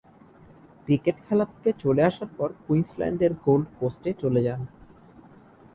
Cricket 0.85 1.17
খেলা 1.25 1.45
থেকে 1.45 1.71
চলে 1.83 2.01
আসার 2.03 2.29
পর 2.37 2.49
কুইন্সল্যান্ডের 2.65 3.33
গোল্ড 3.45 3.67
কোস্টে 3.79 4.11
চলে 4.21 4.41
যান। 4.43 4.61